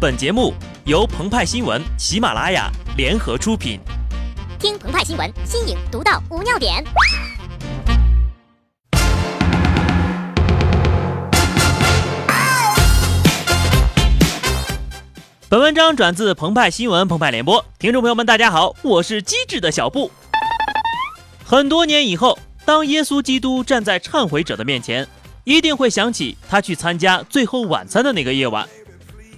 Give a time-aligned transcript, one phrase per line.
[0.00, 0.54] 本节目
[0.86, 3.78] 由澎湃新闻、喜马拉雅联合出品。
[4.58, 6.82] 听澎湃新闻，新颖独到，无尿点。
[15.50, 17.62] 本文章转自澎湃新闻、澎湃联播。
[17.78, 20.10] 听众朋友们，大家好，我是机智的小布。
[21.44, 25.06] 很多年以后，当耶稣基督站在忏悔者的面前，
[25.44, 28.66] 一定会想起他去参加最后晚餐的那个夜晚。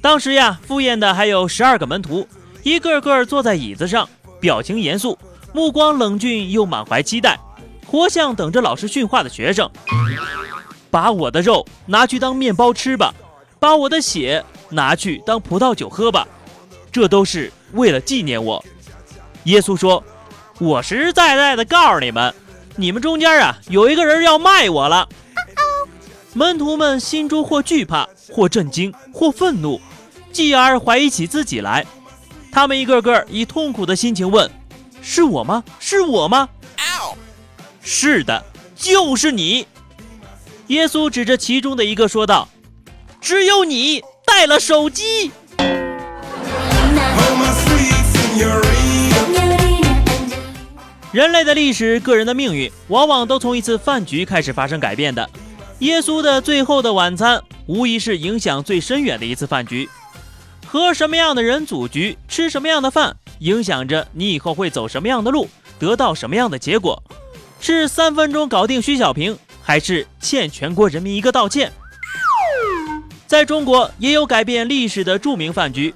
[0.00, 2.26] 当时呀，赴宴的还有十二个门徒，
[2.62, 4.08] 一个个坐在椅子上，
[4.40, 5.18] 表情严肃，
[5.52, 7.38] 目光冷峻又满怀期待，
[7.86, 9.68] 活像等着老师训话的学生。
[10.90, 13.12] 把我的肉拿去当面包吃吧，
[13.58, 16.26] 把我的血拿去当葡萄酒喝吧，
[16.92, 18.64] 这都是为了纪念我。
[19.44, 20.02] 耶稣说
[20.58, 22.32] ：“我实实在在的告诉你们，
[22.76, 25.08] 你们中间啊，有一个人要卖我了。”
[26.34, 29.80] 门徒们心中或惧怕，或震惊，或愤怒。
[30.32, 31.86] 继而怀疑起自己来，
[32.52, 34.50] 他们一个个以痛苦的心情问
[35.02, 35.64] ：“是我吗？
[35.78, 36.48] 是我吗
[37.82, 38.44] ？”“是的，
[38.76, 39.66] 就是你。”
[40.68, 42.48] 耶稣指着其中的一个说道
[43.20, 45.30] ：“只有你带了手机。”
[51.10, 55.28] 人类的历史、个人的命运，往往都从一次饭局开始发生改变的。
[55.78, 59.88] 耶稣的最后的晚餐，无疑是影响最深远的一次饭局。
[60.70, 67.02] 和什么样的人组局，吃什么样的饭，影响着你以后会走什么样的路，得到什么样的结果。
[67.58, 71.72] 是三分钟搞定徐小平，还是欠全国人民一个道歉？
[73.26, 75.94] 在中国也有改变历史的著名饭局，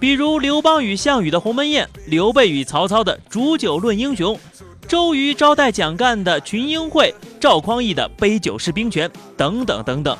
[0.00, 4.40] 比如刘邦与项羽的鸿门宴，刘备与曹操的煮酒论英雄，
[4.88, 10.16] 周瑜招待蒋干的群英会，赵匡胤的杯酒释兵权，等等等等。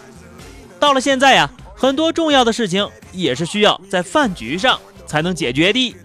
[0.78, 1.50] 到了现在呀。
[1.76, 5.96] 很多重要的事情也是需要在饭局上才能解决的，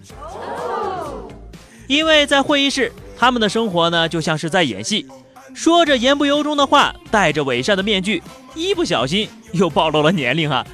[1.88, 5.08] 因为在会议室，他们的生活呢就像是在演戏，
[5.54, 8.22] 说着言不由衷的话，戴着伪善的面具，
[8.56, 10.66] 一不小心又暴露了年龄啊。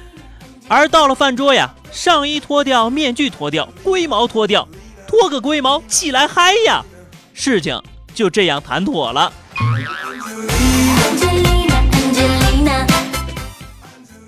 [0.68, 4.66] 而到了饭桌呀，上衣脱掉，面具脱掉，龟毛脱掉，
[5.06, 6.84] 脱个龟毛，起来嗨呀！
[7.32, 7.80] 事情
[8.14, 9.32] 就这样谈妥了。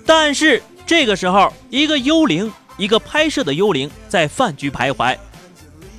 [0.05, 5.15] 但是这个时候，一个幽灵，一个拍摄的幽灵在饭局徘徊。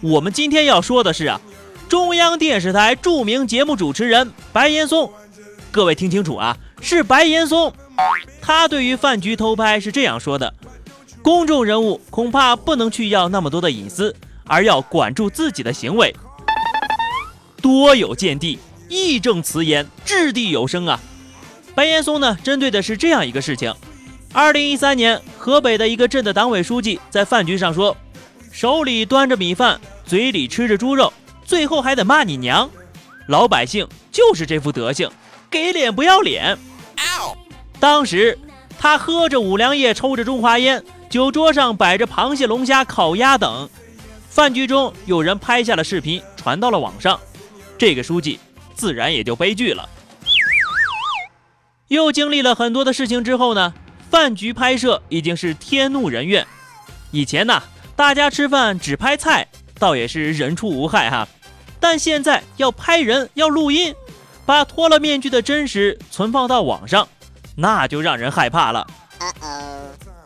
[0.01, 1.41] 我们今天要说的是啊，
[1.89, 5.09] 中央电视台著名节目主持人白岩松。
[5.71, 7.73] 各位听清楚啊，是白岩松。
[8.43, 10.53] 他对于饭局偷拍是这样说的：
[11.23, 16.13] 公众人物恐怕不能去要那么多的隐私，而要管住自己的行为。
[17.63, 18.59] 多有见地，
[18.89, 20.99] 义正辞严，掷地有声啊！
[21.77, 23.73] 白岩松呢，针对的是这样一个事情。
[24.33, 27.97] 二零一三年，河北的一个镇的党委书记在饭局上说
[28.53, 31.13] ：“手里端着米饭，嘴里吃着猪肉，
[31.45, 32.71] 最后还得骂你娘。”
[33.27, 35.11] 老百姓就是这副德行，
[35.51, 36.57] 给脸不要脸。
[37.81, 38.39] 当时
[38.79, 43.69] 他喝着五粮液，抽着中华烟，酒桌上摆着螃蟹、龙虾、烤鸭等。
[44.29, 47.19] 饭局中有人拍下了视频，传到了网上，
[47.77, 48.39] 这个书记
[48.75, 49.89] 自然也就悲剧了。
[51.89, 53.75] 又经历了很多的事情之后呢？
[54.11, 56.45] 饭局拍摄已经是天怒人怨。
[57.13, 57.63] 以前呢，
[57.95, 59.47] 大家吃饭只拍菜，
[59.79, 61.27] 倒也是人畜无害哈。
[61.79, 63.95] 但现在要拍人，要录音，
[64.45, 67.09] 把脱了面具的真实存放到网上，
[67.57, 68.87] 那就让人害怕了。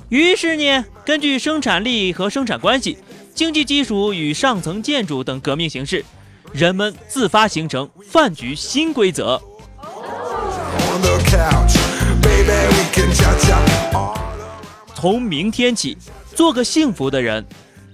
[0.09, 2.99] 于是呢，根据生产力和生产关系、
[3.35, 6.05] 经济基础与上层建筑等革命形势，
[6.53, 9.41] 人们自发形成饭局新规则。
[14.95, 15.97] 从明天起，
[16.35, 17.45] 做个幸福的人，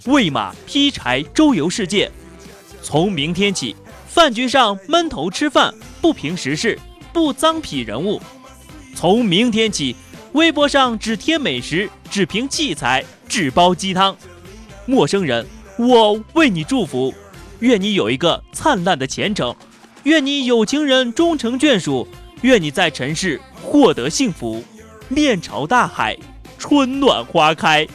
[0.07, 2.09] 喂马劈柴周游世界。
[2.83, 3.75] 从明天起，
[4.07, 6.79] 饭局上闷头吃饭，不评时事，
[7.13, 8.23] 不脏痞人物。
[8.95, 9.97] 从明天起，
[10.33, 14.17] 微博上只贴美食，只评器材，只煲鸡汤。
[14.87, 15.45] 陌生人，
[15.79, 17.13] 我为你祝福，
[17.59, 19.55] 愿你有一个灿烂的前程，
[20.05, 22.07] 愿你有情人终成眷属，
[22.43, 24.63] 愿你在尘世获得幸福，
[25.09, 26.17] 面朝大海。
[26.59, 27.87] 春暖花开。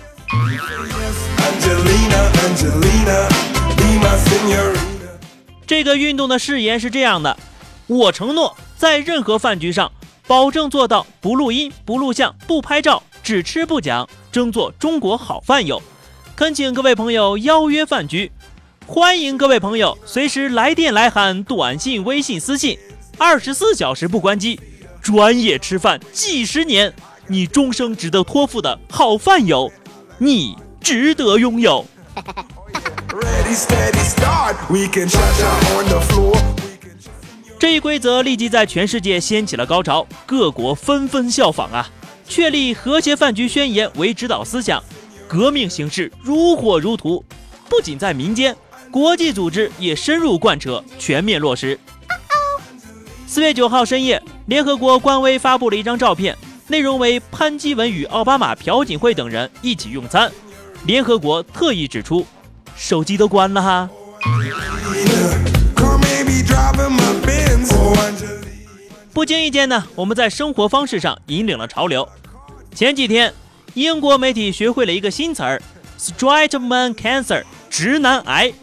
[5.68, 7.38] 这个运动的誓言是这样的：
[7.86, 9.92] 我承诺在任何饭局上，
[10.26, 15.80] 保证做到不录音、不录像、不拍照，只吃不讲，争做中国好饭友。
[16.36, 18.32] 恳请各位朋友邀约饭局，
[18.88, 22.78] 欢迎各位朋友随时来电来函、短信、微信、私信，
[23.20, 24.60] 二十四小时不关机，
[25.06, 26.92] 专业吃饭几十年。
[27.28, 29.72] 你终生值得托付的好饭友，
[30.18, 31.86] 你值得拥有。
[37.60, 41.88] 这一规则立即在全世界掀起了高潮，各国纷纷效仿啊，
[42.28, 44.84] 确立和谐饭局宣言为指导思想，
[45.28, 47.24] 革命形势如火如荼。
[47.70, 48.56] 不仅在民间，
[48.90, 51.80] 国际组织也深入贯彻，全面落实。
[53.28, 56.38] 四月九号深夜，联合国官微发布了一张照片，
[56.68, 60.32] 内容为潘基文与奥巴马、朴槿惠等人一起用餐。
[60.86, 62.24] 联合国特意指出，
[62.76, 63.90] 手机都关了哈。
[69.12, 72.08] 不经意间呢，我们在生活方式上引领了潮流。
[72.76, 73.34] 前几天，
[73.74, 75.60] 英国媒体学会了一个新词儿
[75.98, 78.54] s t r i g h t man cancer，直男癌。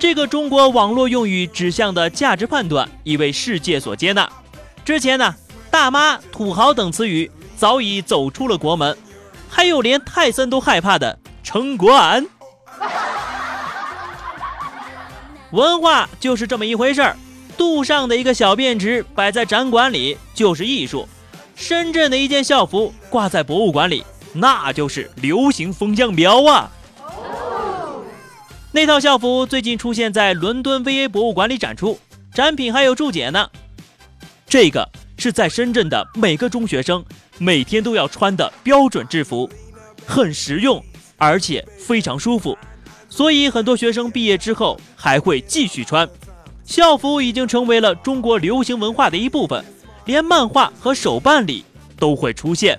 [0.00, 4.28] 这个中国网络用语指向的价值判断已为世界所接纳。
[4.84, 5.34] 之前呢，
[5.70, 8.96] 大妈、土豪等词语早已走出了国门，
[9.48, 12.26] 还有连泰森都害怕的城管。
[15.52, 17.16] 文化就是这么一回事儿，
[17.56, 21.06] 杜尚的一个小便池摆在展馆里就是艺术，
[21.54, 26.70] 深圳的一件校服挂在博物馆里那就是流行风向标啊。
[28.72, 32.00] 那套校服最近出现在伦敦 VA 博物馆里展出，
[32.34, 33.48] 展品还有注解呢。
[34.52, 37.02] 这个是在深圳的每个中学生
[37.38, 39.48] 每天都要穿的标准制服，
[40.04, 40.84] 很实用，
[41.16, 42.58] 而且非常舒服，
[43.08, 46.06] 所以很多学生毕业之后还会继续穿。
[46.66, 49.64] 校服已经成为了中国流行文化的一部分，
[50.04, 51.64] 连漫画和手办里
[51.98, 52.78] 都会出现。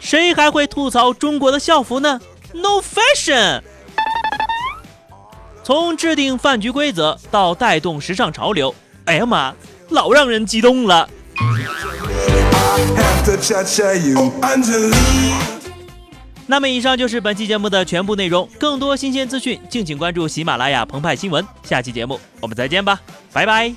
[0.00, 2.20] 谁还会吐槽中国的校服呢
[2.52, 3.62] ？No fashion。
[5.62, 9.54] 从制定饭局规则到带动时尚潮流，哎呀妈，
[9.90, 11.08] 老让人激动了。
[16.46, 21.46] 那么以上就是本期节目的全部内容，更多新鲜资讯，敬请关注喜马拉雅澎湃新闻。
[21.62, 23.00] 下期节目我们再见吧，
[23.32, 23.72] 拜拜。